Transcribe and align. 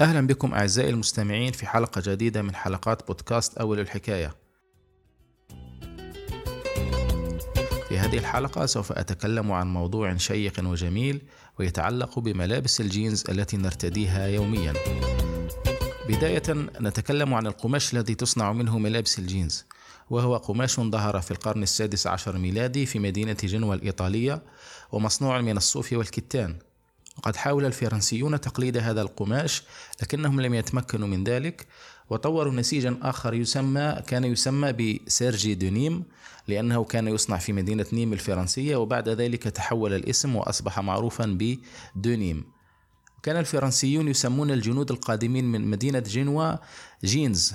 أهلا 0.00 0.26
بكم 0.26 0.54
أعزائي 0.54 0.90
المستمعين 0.90 1.52
في 1.52 1.66
حلقة 1.66 2.02
جديدة 2.06 2.42
من 2.42 2.54
حلقات 2.54 3.06
بودكاست 3.06 3.58
أول 3.58 3.80
الحكاية. 3.80 4.34
في 7.88 7.98
هذه 7.98 8.18
الحلقة 8.18 8.66
سوف 8.66 8.92
أتكلم 8.92 9.52
عن 9.52 9.66
موضوع 9.66 10.16
شيق 10.16 10.60
وجميل 10.60 11.22
ويتعلق 11.58 12.18
بملابس 12.18 12.80
الجينز 12.80 13.24
التي 13.30 13.56
نرتديها 13.56 14.26
يوميا. 14.26 14.72
بداية 16.08 16.42
نتكلم 16.80 17.34
عن 17.34 17.46
القماش 17.46 17.94
الذي 17.94 18.14
تصنع 18.14 18.52
منه 18.52 18.78
ملابس 18.78 19.18
الجينز. 19.18 19.66
وهو 20.10 20.36
قماش 20.36 20.80
ظهر 20.80 21.20
في 21.20 21.30
القرن 21.30 21.62
السادس 21.62 22.06
عشر 22.06 22.38
ميلادي 22.38 22.86
في 22.86 22.98
مدينة 22.98 23.36
جنوة 23.42 23.74
الإيطالية 23.74 24.42
ومصنوع 24.92 25.40
من 25.40 25.56
الصوف 25.56 25.92
والكتان 25.92 26.58
وقد 27.18 27.36
حاول 27.36 27.64
الفرنسيون 27.64 28.40
تقليد 28.40 28.76
هذا 28.76 29.02
القماش 29.02 29.62
لكنهم 30.02 30.40
لم 30.40 30.54
يتمكنوا 30.54 31.08
من 31.08 31.24
ذلك 31.24 31.66
وطوروا 32.10 32.52
نسيجا 32.52 32.98
آخر 33.02 33.34
يسمى 33.34 33.96
كان 34.06 34.24
يسمى 34.24 34.72
ب 34.72 34.86
serge 34.86 35.54
de 35.54 35.68
Nîmes 35.68 36.04
لأنه 36.48 36.84
كان 36.84 37.08
يصنع 37.08 37.36
في 37.36 37.52
مدينة 37.52 37.86
نيم 37.92 38.12
الفرنسية 38.12 38.76
وبعد 38.76 39.08
ذلك 39.08 39.42
تحول 39.42 39.92
الاسم 39.92 40.36
وأصبح 40.36 40.80
معروفا 40.80 41.38
بدونيم. 41.96 42.44
كان 43.22 43.36
الفرنسيون 43.36 44.08
يسمون 44.08 44.50
الجنود 44.50 44.90
القادمين 44.90 45.44
من 45.44 45.70
مدينة 45.70 45.98
جنوة 45.98 46.58
جينز 47.04 47.54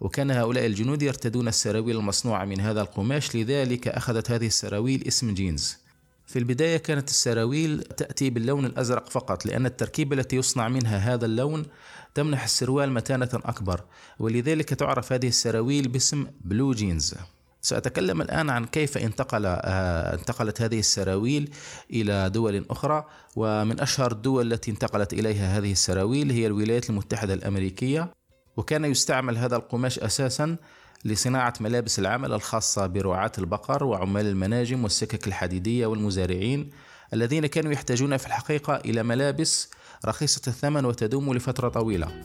وكان 0.00 0.30
هؤلاء 0.30 0.66
الجنود 0.66 1.02
يرتدون 1.02 1.48
السراويل 1.48 1.96
المصنوعة 1.96 2.44
من 2.44 2.60
هذا 2.60 2.80
القماش 2.80 3.36
لذلك 3.36 3.88
أخذت 3.88 4.30
هذه 4.30 4.46
السراويل 4.46 5.04
اسم 5.06 5.34
جينز. 5.34 5.81
في 6.26 6.38
البداية 6.38 6.76
كانت 6.76 7.08
السراويل 7.08 7.82
تأتي 7.82 8.30
باللون 8.30 8.66
الأزرق 8.66 9.10
فقط 9.10 9.46
لأن 9.46 9.66
التركيبة 9.66 10.16
التي 10.16 10.36
يصنع 10.36 10.68
منها 10.68 10.98
هذا 10.98 11.26
اللون 11.26 11.66
تمنح 12.14 12.44
السروال 12.44 12.92
متانة 12.92 13.28
أكبر 13.34 13.80
ولذلك 14.18 14.68
تعرف 14.68 15.12
هذه 15.12 15.28
السراويل 15.28 15.88
باسم 15.88 16.26
بلو 16.40 16.72
جينز 16.72 17.14
سأتكلم 17.60 18.22
الآن 18.22 18.50
عن 18.50 18.64
كيف 18.64 18.98
انتقل 18.98 19.46
آه، 19.46 20.14
انتقلت 20.14 20.62
هذه 20.62 20.78
السراويل 20.78 21.50
إلى 21.90 22.30
دول 22.30 22.66
أخرى 22.70 23.04
ومن 23.36 23.80
أشهر 23.80 24.12
الدول 24.12 24.52
التي 24.52 24.70
انتقلت 24.70 25.12
إليها 25.12 25.58
هذه 25.58 25.72
السراويل 25.72 26.30
هي 26.30 26.46
الولايات 26.46 26.90
المتحدة 26.90 27.34
الأمريكية 27.34 28.12
وكان 28.56 28.84
يستعمل 28.84 29.38
هذا 29.38 29.56
القماش 29.56 29.98
أساسا 29.98 30.56
لصناعة 31.04 31.54
ملابس 31.60 31.98
العمل 31.98 32.32
الخاصة 32.32 32.86
برعاة 32.86 33.32
البقر 33.38 33.84
وعمال 33.84 34.26
المناجم 34.26 34.82
والسكك 34.82 35.26
الحديدية 35.26 35.86
والمزارعين 35.86 36.70
الذين 37.14 37.46
كانوا 37.46 37.72
يحتاجون 37.72 38.16
في 38.16 38.26
الحقيقة 38.26 38.76
إلى 38.76 39.02
ملابس 39.02 39.70
رخيصة 40.06 40.42
الثمن 40.46 40.84
وتدوم 40.84 41.34
لفترة 41.34 41.68
طويلة. 41.68 42.22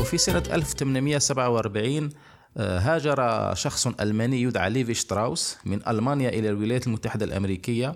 وفي 0.00 0.18
سنة 0.18 0.42
1847 0.52 2.10
آه، 2.56 2.78
هاجر 2.78 3.54
شخص 3.54 3.86
ألماني 3.86 4.42
يدعى 4.42 4.70
ليفي 4.70 4.94
شتراوس 4.94 5.56
من 5.64 5.88
ألمانيا 5.88 6.28
إلى 6.28 6.48
الولايات 6.48 6.86
المتحدة 6.86 7.24
الأمريكية 7.24 7.94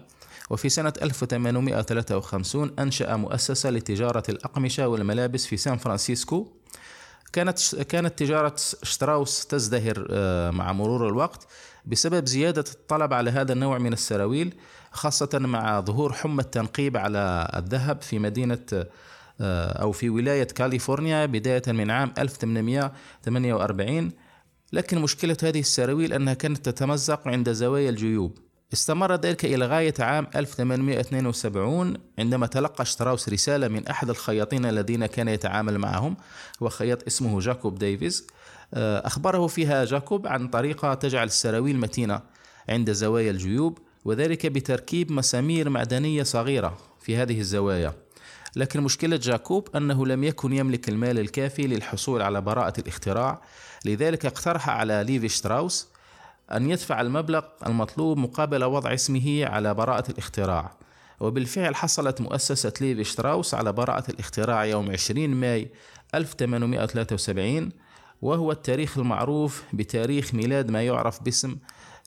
وفي 0.50 0.68
سنة 0.68 0.92
1853 1.02 2.70
أنشأ 2.78 3.16
مؤسسة 3.16 3.70
لتجارة 3.70 4.22
الأقمشة 4.28 4.88
والملابس 4.88 5.46
في 5.46 5.56
سان 5.56 5.76
فرانسيسكو 5.76 6.52
كانت 7.32 7.74
كانت 7.74 8.18
تجارة 8.18 8.56
شتراوس 8.82 9.46
تزدهر 9.46 10.06
آه، 10.10 10.50
مع 10.50 10.72
مرور 10.72 11.08
الوقت 11.08 11.46
بسبب 11.86 12.26
زيادة 12.26 12.64
الطلب 12.74 13.12
على 13.12 13.30
هذا 13.30 13.52
النوع 13.52 13.78
من 13.78 13.92
السراويل 13.92 14.54
خاصة 14.90 15.38
مع 15.38 15.80
ظهور 15.80 16.12
حمى 16.12 16.42
التنقيب 16.42 16.96
على 16.96 17.50
الذهب 17.56 18.02
في 18.02 18.18
مدينة 18.18 18.86
آه، 19.40 19.72
أو 19.82 19.92
في 19.92 20.10
ولاية 20.10 20.44
كاليفورنيا 20.44 21.26
بداية 21.26 21.62
من 21.66 21.90
عام 21.90 22.12
1848 22.18 24.12
لكن 24.72 24.98
مشكلة 24.98 25.36
هذه 25.42 25.60
السراويل 25.60 26.12
أنها 26.12 26.34
كانت 26.34 26.68
تتمزق 26.68 27.28
عند 27.28 27.52
زوايا 27.52 27.90
الجيوب. 27.90 28.38
استمر 28.72 29.14
ذلك 29.14 29.44
إلى 29.44 29.66
غاية 29.66 29.94
عام 29.98 30.26
1872 30.36 31.94
عندما 32.18 32.46
تلقى 32.46 32.84
شتراوس 32.84 33.28
رسالة 33.28 33.68
من 33.68 33.86
أحد 33.86 34.10
الخياطين 34.10 34.66
الذين 34.66 35.06
كان 35.06 35.28
يتعامل 35.28 35.78
معهم 35.78 36.16
هو 36.62 36.68
خياط 36.68 37.06
اسمه 37.06 37.40
جاكوب 37.40 37.78
ديفيز 37.78 38.26
آه، 38.74 39.06
أخبره 39.06 39.46
فيها 39.46 39.84
جاكوب 39.84 40.26
عن 40.26 40.48
طريقة 40.48 40.94
تجعل 40.94 41.26
السراويل 41.26 41.78
متينة 41.78 42.20
عند 42.68 42.92
زوايا 42.92 43.30
الجيوب 43.30 43.78
وذلك 44.04 44.46
بتركيب 44.46 45.12
مسامير 45.12 45.68
معدنية 45.68 46.22
صغيرة 46.22 46.78
في 47.00 47.16
هذه 47.16 47.40
الزوايا. 47.40 47.94
لكن 48.56 48.80
مشكلة 48.80 49.16
جاكوب 49.16 49.68
أنه 49.76 50.06
لم 50.06 50.24
يكن 50.24 50.52
يملك 50.52 50.88
المال 50.88 51.18
الكافي 51.18 51.62
للحصول 51.62 52.22
على 52.22 52.40
براءة 52.40 52.80
الاختراع 52.80 53.42
لذلك 53.84 54.26
اقترح 54.26 54.68
على 54.68 55.04
ليفي 55.06 55.28
شتراوس 55.28 55.91
أن 56.56 56.70
يدفع 56.70 57.00
المبلغ 57.00 57.42
المطلوب 57.66 58.18
مقابل 58.18 58.64
وضع 58.64 58.94
اسمه 58.94 59.44
على 59.44 59.74
براءة 59.74 60.10
الاختراع. 60.10 60.76
وبالفعل 61.20 61.74
حصلت 61.74 62.20
مؤسسة 62.20 62.72
ليفي 62.80 63.04
شتراوس 63.04 63.54
على 63.54 63.72
براءة 63.72 64.10
الاختراع 64.10 64.64
يوم 64.64 64.90
20 64.90 65.28
ماي 65.30 65.70
1873 66.14 67.70
وهو 68.22 68.52
التاريخ 68.52 68.98
المعروف 68.98 69.62
بتاريخ 69.72 70.34
ميلاد 70.34 70.70
ما 70.70 70.82
يعرف 70.82 71.22
باسم 71.22 71.56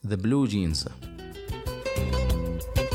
The 0.07 0.15
Blue 0.15 0.51
Jeans. 0.51 0.89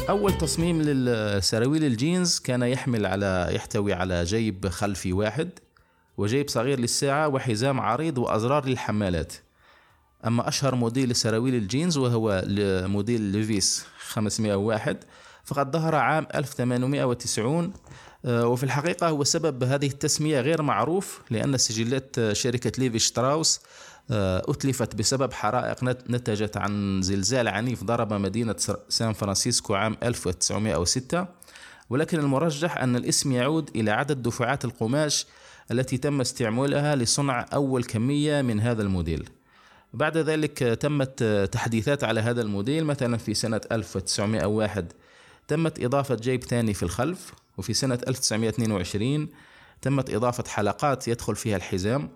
أول 0.08 0.38
تصميم 0.38 0.82
للسراويل 0.82 1.84
الجينز 1.84 2.38
كان 2.38 2.62
يحمل 2.62 3.06
على 3.06 3.48
يحتوي 3.50 3.92
على 3.92 4.24
جيب 4.24 4.68
خلفي 4.68 5.12
واحد 5.12 5.50
وجيب 6.16 6.48
صغير 6.48 6.80
للساعة 6.80 7.28
وحزام 7.28 7.80
عريض 7.80 8.18
وأزرار 8.18 8.66
للحمالات. 8.66 9.32
أما 10.26 10.48
أشهر 10.48 10.74
موديل 10.74 11.08
لسراويل 11.08 11.54
الجينز 11.54 11.96
وهو 11.96 12.44
موديل 12.86 13.20
Levi's 13.20 13.84
501 14.08 15.04
فقد 15.44 15.72
ظهر 15.72 15.94
عام 15.94 16.26
1890 16.34 17.72
آه، 18.24 18.46
وفي 18.46 18.64
الحقيقة 18.64 19.08
هو 19.08 19.24
سبب 19.24 19.64
هذه 19.64 19.86
التسمية 19.86 20.40
غير 20.40 20.62
معروف 20.62 21.20
لأن 21.30 21.56
سجلات 21.56 22.32
شركة 22.32 22.72
ليفي 22.78 22.98
شتراوس 22.98 23.60
آه، 24.10 24.42
أتلفت 24.48 24.94
بسبب 24.94 25.32
حرائق 25.32 25.84
نتجت 25.84 26.56
عن 26.56 27.02
زلزال 27.02 27.48
عنيف 27.48 27.84
ضرب 27.84 28.12
مدينة 28.12 28.56
سان 28.88 29.12
فرانسيسكو 29.12 29.74
عام 29.74 29.96
1906 30.02 31.26
ولكن 31.90 32.18
المرجح 32.18 32.76
أن 32.76 32.96
الاسم 32.96 33.32
يعود 33.32 33.70
إلى 33.76 33.90
عدد 33.90 34.22
دفعات 34.22 34.64
القماش 34.64 35.26
التي 35.70 35.98
تم 35.98 36.20
استعمالها 36.20 36.96
لصنع 36.96 37.46
أول 37.52 37.84
كمية 37.84 38.42
من 38.42 38.60
هذا 38.60 38.82
الموديل. 38.82 39.28
بعد 39.94 40.16
ذلك 40.16 40.58
تمت 40.58 41.24
تحديثات 41.52 42.04
على 42.04 42.20
هذا 42.20 42.42
الموديل 42.42 42.84
مثلا 42.84 43.16
في 43.16 43.34
سنة 43.34 43.60
1901 43.72 44.92
تمت 45.48 45.84
إضافة 45.84 46.14
جيب 46.14 46.44
ثاني 46.44 46.74
في 46.74 46.82
الخلف 46.82 47.32
وفي 47.58 47.74
سنة 47.74 47.98
1922 48.08 49.28
تمت 49.82 50.10
إضافة 50.10 50.44
حلقات 50.48 51.08
يدخل 51.08 51.36
فيها 51.36 51.56
الحزام 51.56 52.10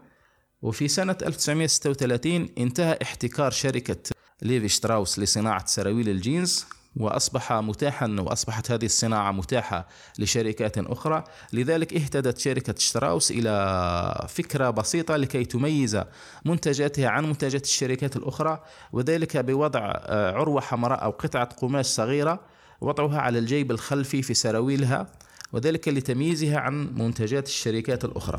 وفي 0.62 0.88
سنة 0.88 1.16
1936 1.22 2.48
انتهى 2.58 2.98
احتكار 3.02 3.50
شركة 3.50 3.96
ليفي 4.42 4.68
شتراوس 4.68 5.18
لصناعة 5.18 5.66
سراويل 5.66 6.08
الجينز 6.08 6.66
وأصبح 6.96 7.52
متاحا 7.52 8.16
وأصبحت 8.18 8.70
هذه 8.70 8.84
الصناعة 8.84 9.32
متاحة 9.32 9.88
لشركات 10.18 10.78
أخرى. 10.78 11.24
لذلك 11.52 11.94
اهتدت 11.94 12.38
شركة 12.38 12.74
شتراوس 12.78 13.30
إلى 13.30 14.26
فكرة 14.28 14.70
بسيطة 14.70 15.16
لكي 15.16 15.44
تميز 15.44 16.00
منتجاتها 16.44 17.08
عن 17.08 17.24
منتجات 17.24 17.64
الشركات 17.64 18.16
الأخرى 18.16 18.62
وذلك 18.92 19.36
بوضع 19.36 19.80
آه، 19.96 20.32
عروة 20.32 20.60
حمراء 20.60 21.04
أو 21.04 21.10
قطعة 21.10 21.44
قماش 21.44 21.86
صغيرة 21.86 22.40
وضعها 22.80 23.18
على 23.18 23.38
الجيب 23.38 23.70
الخلفي 23.70 24.22
في 24.22 24.34
سراويلها 24.34 25.06
وذلك 25.52 25.88
لتمييزها 25.88 26.58
عن 26.58 26.94
منتجات 26.94 27.46
الشركات 27.46 28.04
الأخرى. 28.04 28.38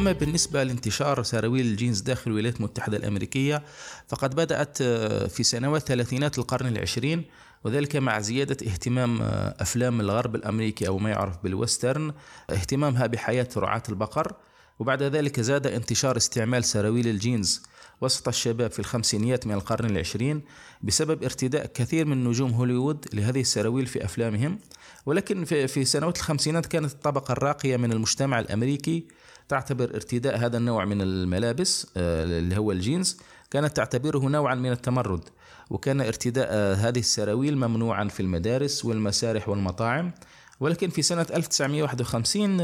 أما 0.00 0.12
بالنسبة 0.12 0.62
لانتشار 0.62 1.22
سراويل 1.22 1.66
الجينز 1.66 2.00
داخل 2.00 2.30
الولايات 2.30 2.56
المتحدة 2.56 2.96
الأمريكية. 2.96 3.62
فقد 4.08 4.34
بدأت 4.34 4.78
آه، 4.82 5.26
في 5.26 5.42
سنوات 5.42 5.82
ثلاثينات 5.82 6.38
القرن 6.38 6.66
العشرين 6.66 7.24
وذلك 7.64 7.96
مع 7.96 8.20
زيادة 8.20 8.56
اهتمام 8.66 9.22
آه، 9.22 9.54
أفلام 9.60 10.00
الغرب 10.00 10.34
الأمريكي 10.34 10.88
أو 10.88 10.98
ما 10.98 11.10
يعرف 11.10 11.36
بال 11.42 11.58
western 11.58 12.12
اهتمامها 12.50 13.06
بحياة 13.06 13.48
رعاة 13.56 13.82
البقر. 13.88 14.32
وبعد 14.78 15.02
ذلك 15.02 15.40
زاد 15.40 15.66
انتشار 15.66 16.16
استعمال 16.16 16.64
سراويل 16.64 17.08
الجينز 17.08 17.62
وسط 18.00 18.28
الشباب 18.28 18.70
في 18.70 18.78
الخمسينيات 18.78 19.46
من 19.46 19.54
القرن 19.54 19.90
العشرين 19.90 20.42
بسبب 20.82 21.24
ارتداء 21.24 21.66
كثير 21.66 22.06
من 22.06 22.24
نجوم 22.24 22.50
هوليوود 22.50 23.06
لهذه 23.12 23.40
السراويل 23.40 23.86
في 23.86 24.04
أفلامهم. 24.04 24.58
ولكن 25.06 25.44
في 25.44 25.84
سنوات 25.84 26.16
الخمسينات 26.16 26.66
كانت 26.66 26.92
الطبقة 26.92 27.32
الراقية 27.32 27.76
من 27.76 27.92
المجتمع 27.92 28.40
الأمريكي 28.40 29.20
تعتبر 29.50 29.94
ارتداء 29.94 30.36
هذا 30.36 30.56
النوع 30.56 30.84
من 30.84 31.02
الملابس 31.02 31.86
آه، 31.96 32.24
اللي 32.24 32.56
هو 32.56 32.72
الجينز. 32.72 33.18
كانت 33.50 33.76
تعتبره 33.76 34.18
نوعا 34.18 34.54
من 34.54 34.72
التمرد 34.72 35.28
وكان 35.70 36.00
ارتداء 36.00 36.48
آه، 36.50 36.74
هذه 36.74 36.98
السراويل 36.98 37.58
ممنوعا 37.58 38.04
في 38.08 38.20
المدارس 38.20 38.84
والمسارح 38.84 39.48
والمطاعم. 39.48 40.12
ولكن 40.60 40.88
في 40.88 41.02
سنة 41.02 41.26
1951 41.34 42.60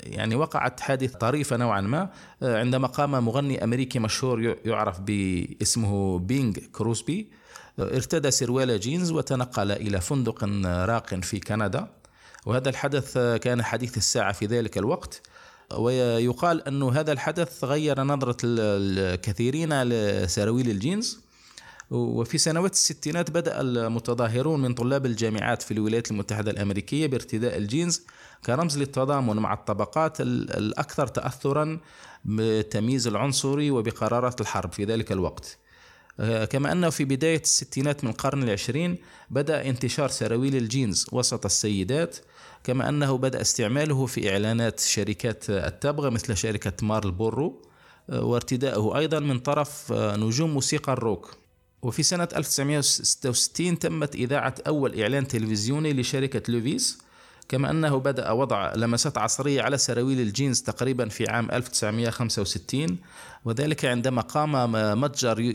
يعني 0.00 0.34
وقعت 0.34 0.80
حادثة 0.80 1.18
طريفة 1.18 1.56
نوعا 1.56 1.80
ما 1.80 2.10
عندما 2.42 2.86
قام 2.86 3.24
مغني 3.24 3.64
أمريكي 3.64 3.98
مشهور 3.98 4.56
يعرف 4.64 5.00
باسمه 5.00 6.18
بينغ 6.18 6.52
كروسبي. 6.72 7.30
ارتدى 7.78 8.30
سروال 8.30 8.80
جينز 8.80 9.10
وتنقل 9.10 9.72
إلى 9.72 10.00
فندق 10.00 10.44
راق 10.66 11.14
في 11.14 11.40
كندا. 11.40 11.88
وهذا 12.46 12.68
الحدث 12.68 13.18
كان 13.18 13.62
حديث 13.62 13.96
الساعة 13.96 14.32
في 14.32 14.46
ذلك 14.46 14.78
الوقت. 14.78 15.22
ويقال 15.74 16.68
أن 16.68 16.82
هذا 16.82 17.12
الحدث 17.12 17.64
غير 17.64 18.02
نظرة 18.02 18.36
الكثيرين 18.44 19.82
لسراويل 19.82 20.70
الجينز. 20.70 21.26
وفي 21.90 22.38
سنوات 22.38 22.72
الستينات 22.72 23.30
بدأ 23.30 23.60
المتظاهرون 23.60 24.62
من 24.62 24.74
طلاب 24.74 25.06
الجامعات 25.06 25.62
في 25.62 25.70
الولايات 25.70 26.10
المتحدة 26.10 26.50
الأمريكية 26.50 27.06
بارتداء 27.06 27.56
الجينز 27.56 28.02
كرمز 28.46 28.78
للتضامن 28.78 29.36
مع 29.36 29.54
الطبقات 29.54 30.20
الأكثر 30.20 31.06
تأثرا 31.06 31.80
بالتمييز 32.24 33.06
العنصري 33.06 33.70
وبقرارات 33.70 34.40
الحرب 34.40 34.72
في 34.72 34.84
ذلك 34.84 35.12
الوقت. 35.12 35.58
كما 36.50 36.72
أنه 36.72 36.90
في 36.90 37.04
بداية 37.04 37.40
الستينات 37.40 38.04
من 38.04 38.10
القرن 38.10 38.42
العشرين 38.42 38.98
بدأ 39.30 39.68
انتشار 39.68 40.08
سراويل 40.08 40.56
الجينز 40.56 41.06
وسط 41.12 41.44
السيدات 41.44 42.16
كما 42.64 42.88
أنه 42.88 43.18
بدأ 43.18 43.40
استعماله 43.40 44.06
في 44.06 44.32
إعلانات 44.32 44.80
شركات 44.80 45.50
التبغ 45.50 46.10
مثل 46.10 46.36
شركة 46.36 46.86
Marlboro 46.86 47.62
آه، 48.10 48.24
وارتداؤه 48.24 48.98
أيضا 48.98 49.20
من 49.20 49.38
طرف 49.38 49.92
آه، 49.92 50.16
نجوم 50.16 50.50
موسيقى 50.50 50.92
الروك. 50.92 51.36
وفي 51.82 52.02
سنة 52.02 52.28
1966 52.36 53.78
تمت 53.78 54.14
إذاعة 54.14 54.54
أول 54.66 55.00
إعلان 55.00 55.28
تلفزيوني 55.28 55.92
لشركة 55.92 56.52
Levi's 56.52 56.98
كما 57.48 57.70
أنه 57.70 57.96
بدأ 57.96 58.30
وضع 58.30 58.74
لمسات 58.74 59.18
عصرية 59.18 59.62
على 59.62 59.78
سراويل 59.78 60.20
الجينز 60.20 60.62
تقريبا 60.62 61.08
في 61.08 61.28
عام 61.28 61.50
1965 61.50 62.98
وذلك 63.44 63.84
عندما 63.84 64.22
قام 64.22 64.72
متجر 65.00 65.54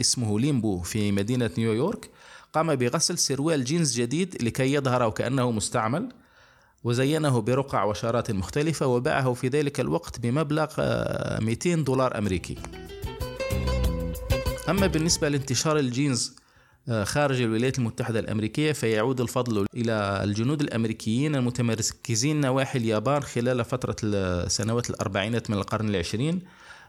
اسمه 0.00 0.40
Limbo 0.40 0.78
في 0.78 1.12
مدينة 1.12 1.50
نيويورك 1.58 2.10
قام 2.52 2.74
بغسل 2.74 3.18
سروال 3.18 3.64
جينز 3.64 4.00
جديد 4.00 4.42
لكي 4.42 4.72
يظهر 4.72 5.02
وكأنه 5.02 5.50
مستعمل 5.50 6.08
وزينه 6.84 7.40
برقع 7.40 7.84
وشارات 7.84 8.30
مختلفة 8.30 8.86
وباعه 8.86 9.32
في 9.32 9.48
ذلك 9.48 9.80
الوقت 9.80 10.20
بمبلغ 10.20 10.68
200 11.40 11.74
دولار 11.74 12.18
أمريكي. 12.18 12.56
أما 14.68 14.86
بالنسبة 14.86 15.28
لانتشار 15.28 15.78
الجينز 15.78 16.36
آه، 16.38 16.43
خارج 17.02 17.40
الولايات 17.40 17.78
المتحدة 17.78 18.20
الأمريكية 18.20 18.72
فيعود 18.72 19.20
الفضل 19.20 19.66
إلى 19.74 20.20
الجنود 20.24 20.60
الأمريكيين 20.60 21.36
المتمركزين 21.36 22.40
نواحي 22.40 22.78
اليابان 22.78 23.22
خلال 23.22 23.64
فترة 23.64 23.96
السنوات 24.04 24.90
الأربعينات 24.90 25.50
من 25.50 25.56
القرن 25.56 25.88
العشرين 25.88 26.42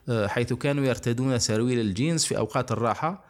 آه، 0.10 0.28
حيث 0.28 0.54
كانوا 0.54 0.86
يرتدون 0.86 1.40
سراويل 1.40 1.80
الجينز 1.80 2.24
في 2.24 2.38
أوقات 2.38 2.72
الراحة. 2.72 3.24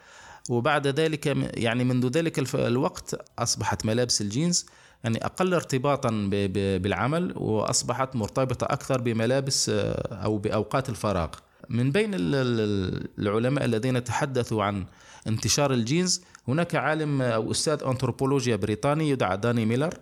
وبعد 0.50 0.88
ذلك 0.88 1.26
يعني 1.58 1.84
منذ 1.84 2.08
ذلك 2.08 2.56
الوقت 2.56 3.26
أصبحت 3.40 3.86
ملابس 3.86 4.22
الجينز 4.22 4.66
يعني 5.04 5.26
أقل 5.26 5.54
ارتباطا 5.54 6.30
بالعمل 6.54 7.34
وأصبحت 7.36 8.16
مرتبطة 8.16 8.66
أكثر 8.66 9.02
بملابس 9.02 9.70
آه، 9.70 10.24
أو 10.24 10.38
بأوقات 10.38 10.90
الفراغ. 10.90 11.30
من 11.70 11.92
بين 11.92 12.12
العلماء 12.14 13.66
الذين 13.66 14.04
تحدثوا 14.04 14.64
عن 14.64 14.86
انتشار 15.28 15.74
الجينز 15.74 16.22
هناك 16.48 16.76
عالم 16.76 17.22
أو 17.22 17.52
أستاذ 17.52 17.84
أنثروبولوجيا 17.84 18.56
بريطاني 18.56 19.10
يدعى 19.10 19.38
داني 19.38 19.66
ميلر. 19.66 19.94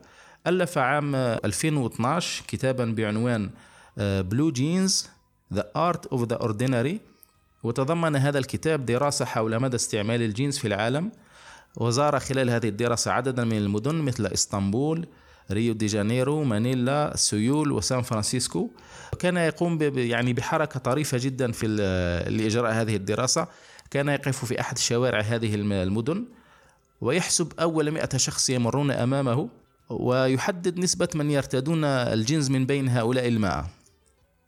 ألف 0.47 0.77
عام 0.77 1.15
2012 1.15 2.43
كتابا 2.47 2.85
بعنوان 2.85 3.49
Blue 3.97 4.51
Jeans 4.51 5.09
The 5.53 5.63
Art 5.77 6.17
of 6.17 6.19
the 6.19 6.37
Ordinary. 6.37 6.97
وتضمن 7.63 8.15
هذا 8.15 8.39
الكتاب 8.39 8.85
دراسة 8.85 9.25
حول 9.25 9.59
مدى 9.59 9.75
استعمال 9.75 10.21
الجينز 10.21 10.57
في 10.57 10.67
العالم. 10.67 11.11
وزار 11.77 12.19
خلال 12.19 12.49
هذه 12.49 12.69
الدراسة 12.69 13.11
عددا 13.11 13.43
من 13.43 13.57
المدن 13.57 13.95
مثل 13.95 14.25
إسطنبول 14.25 15.07
ريو 15.51 15.73
دي 15.73 15.85
جانيرو 15.85 16.43
مانيلا 16.43 17.13
سيول 17.15 17.71
وسان 17.71 18.01
فرانسيسكو. 18.01 18.69
كان 19.19 19.37
يقوم 19.37 19.79
يعني 19.97 20.33
بحركة 20.33 20.79
طريفة 20.79 21.17
جدا 21.21 21.51
في 21.51 21.67
لإجراء 22.29 22.73
هذه 22.73 22.95
الدراسة. 22.95 23.47
كان 23.93 24.07
يقف 24.07 24.45
في 24.45 24.59
أحد 24.61 24.77
شوارع 24.77 25.19
هذه 25.21 25.55
المدن 25.55 26.25
ويحسب 27.01 27.53
أول 27.59 27.91
مئة 27.91 28.17
شخص 28.17 28.49
يمرون 28.49 28.91
أمامه 28.91 29.49
ويحدد 29.89 30.79
نسبة 30.79 31.09
من 31.15 31.31
يرتدون 31.31 31.83
الجنس 31.83 32.49
من 32.49 32.65
بين 32.65 32.89
هؤلاء 32.89 33.27
المائة 33.27 33.67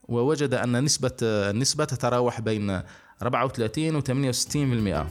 ووجد 0.04 0.54
أن 0.54 0.84
نسبة 0.84 1.12
النسبة 1.22 1.86
تتراوح 1.86 2.42
بين 2.42 2.82
34 3.22 3.96
و 3.96 4.02
68% 4.02 5.06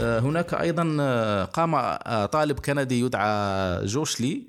آه، 0.00 0.18
هناك 0.18 0.54
أيضا 0.54 0.96
آه، 1.00 1.44
قام 1.44 1.96
طالب 2.26 2.58
كندي 2.58 3.00
يدعى 3.00 3.86
جوشلي 3.86 4.42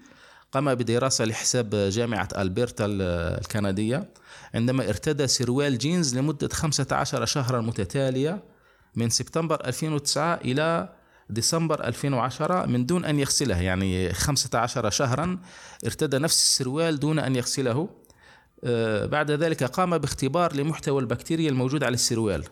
قام 0.52 0.76
بدراسة 0.76 1.26
لحساب 1.26 1.70
جامعة 1.76 2.28
البرتا 2.38 2.86
الكندية. 2.90 4.10
عندما 4.56 4.90
ارتدى 4.90 5.28
سروال 5.28 5.78
جينز 5.78 6.18
لمدة 6.18 6.48
15 6.48 7.26
شهرا 7.26 7.62
متتالية 7.62 8.44
من 8.96 9.10
سبتمبر 9.10 9.66
2009 9.66 10.36
إلى 10.36 10.96
ديسمبر 11.30 11.84
2010 11.84 12.66
من 12.66 12.86
دون 12.86 13.06
أن 13.06 13.20
يغسله. 13.20 13.62
يعني 13.62 14.14
15 14.14 14.90
شهرا 14.90 15.40
ارتدى 15.86 16.18
نفس 16.18 16.42
السروال 16.42 17.00
دون 17.00 17.20
أن 17.20 17.36
يغسله. 17.36 17.90
بعد 19.04 19.32
ذلك 19.32 19.64
قام 19.64 19.98
باختبار 19.98 20.56
لمحتوى 20.56 21.02
البكتيريا 21.02 21.50
الموجود 21.50 21.84
على 21.84 21.94
السروال. 21.94 22.44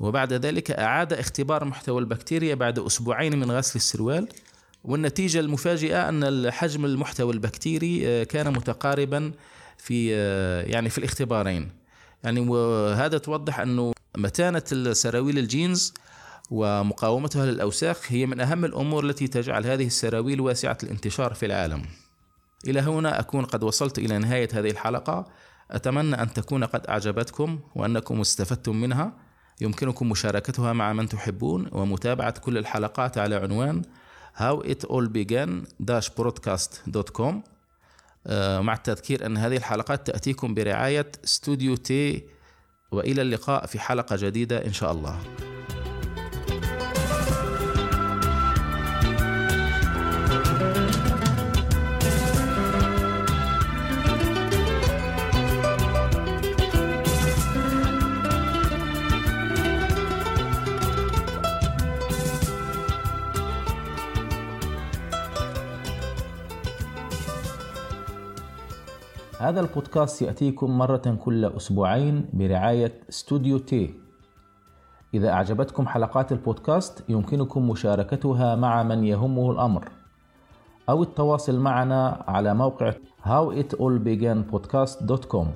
وبعد 0.00 0.32
ذلك 0.32 0.70
أعاد 0.70 1.12
اختبار 1.12 1.64
محتوى 1.64 2.00
البكتيريا 2.00 2.54
بعد 2.54 2.78
أسبوعين 2.78 3.38
من 3.38 3.50
غسل 3.50 3.76
السروال. 3.76 4.28
والنتيجة 4.84 5.40
المفاجئة 5.40 6.08
أن 6.08 6.50
حجم 6.50 6.84
المحتوى 6.84 7.32
البكتيري 7.32 8.08
آه، 8.08 8.24
كان 8.24 8.52
متقاربا 8.52 9.32
في 9.82 10.14
آه، 10.14 10.62
يعني 10.62 10.90
في 10.90 10.98
الاختبارين. 10.98 11.70
يعني 12.24 12.40
وهذا 12.40 13.18
توضح 13.18 13.60
أنه 13.60 13.92
متانة 14.16 14.62
السراويل 14.72 15.38
الجينز 15.38 15.94
ومقاومتها 16.50 17.46
للأوساخ 17.46 18.12
هي 18.12 18.26
من 18.26 18.40
أهم 18.40 18.64
الأمور 18.64 19.04
التي 19.04 19.28
تجعل 19.28 19.66
هذه 19.66 19.86
السراويل 19.86 20.40
واسعة 20.40 20.78
الانتشار 20.82 21.34
في 21.34 21.46
العالم. 21.46 21.82
إلى 22.66 22.80
هنا 22.80 23.20
أكون 23.20 23.44
قد 23.44 23.62
وصلت 23.62 23.98
إلى 23.98 24.18
نهاية 24.18 24.48
هذه 24.52 24.70
الحلقة. 24.70 25.26
أتمنى 25.70 26.22
أن 26.22 26.32
تكون 26.32 26.64
قد 26.64 26.86
أعجبتكم 26.86 27.60
وأنكم 27.74 28.20
استفدتم 28.20 28.76
منها. 28.76 29.12
يمكنكم 29.60 30.08
مشاركتها 30.08 30.72
مع 30.72 30.92
من 30.92 31.08
تحبون 31.08 31.68
ومتابعة 31.72 32.38
كل 32.38 32.58
الحلقات 32.58 33.18
على 33.18 33.36
عنوان 33.36 33.82
howitallbegan-broadcast.com 34.36 37.34
مع 38.60 38.74
التذكير 38.74 39.26
أن 39.26 39.36
هذه 39.36 39.56
الحلقات 39.56 40.06
تأتيكم 40.06 40.54
برعاية 40.54 41.12
استوديو 41.24 41.76
تي 41.76 42.22
وإلى 42.90 43.22
اللقاء 43.22 43.66
في 43.66 43.80
حلقة 43.80 44.16
جديدة 44.16 44.66
إن 44.66 44.72
شاء 44.72 44.92
الله. 44.92 45.18
هذا 69.42 69.60
البودكاست 69.60 70.22
يأتيكم 70.22 70.78
مرة 70.78 71.18
كل 71.24 71.44
أسبوعين 71.44 72.28
برعاية 72.32 72.92
استوديو 73.08 73.58
تي 73.58 73.94
إذا 75.14 75.30
أعجبتكم 75.30 75.86
حلقات 75.86 76.32
البودكاست 76.32 77.04
يمكنكم 77.08 77.70
مشاركتها 77.70 78.56
مع 78.56 78.82
من 78.82 79.04
يهمه 79.04 79.50
الأمر. 79.50 79.88
أو 80.88 81.02
التواصل 81.02 81.58
معنا 81.58 82.24
على 82.28 82.54
موقع 82.54 82.92
howitallbeganpodcast.com 83.24 85.46